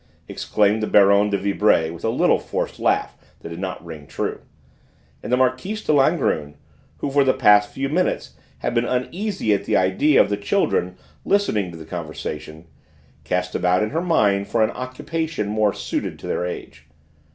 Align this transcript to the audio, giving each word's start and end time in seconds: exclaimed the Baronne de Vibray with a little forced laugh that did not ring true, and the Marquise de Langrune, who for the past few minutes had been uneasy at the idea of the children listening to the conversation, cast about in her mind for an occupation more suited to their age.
exclaimed 0.27 0.81
the 0.81 0.87
Baronne 0.87 1.29
de 1.29 1.37
Vibray 1.37 1.91
with 1.91 2.03
a 2.03 2.09
little 2.09 2.39
forced 2.39 2.79
laugh 2.79 3.15
that 3.41 3.49
did 3.49 3.59
not 3.59 3.85
ring 3.85 4.07
true, 4.07 4.39
and 5.21 5.31
the 5.31 5.37
Marquise 5.37 5.83
de 5.83 5.93
Langrune, 5.93 6.55
who 6.97 7.11
for 7.11 7.23
the 7.23 7.35
past 7.35 7.69
few 7.69 7.87
minutes 7.87 8.31
had 8.57 8.73
been 8.73 8.83
uneasy 8.85 9.53
at 9.53 9.65
the 9.65 9.77
idea 9.77 10.19
of 10.19 10.29
the 10.31 10.37
children 10.37 10.97
listening 11.23 11.69
to 11.69 11.77
the 11.77 11.85
conversation, 11.85 12.65
cast 13.25 13.53
about 13.53 13.83
in 13.83 13.91
her 13.91 14.01
mind 14.01 14.47
for 14.47 14.63
an 14.63 14.71
occupation 14.71 15.47
more 15.47 15.71
suited 15.71 16.17
to 16.17 16.25
their 16.25 16.47
age. 16.47 16.87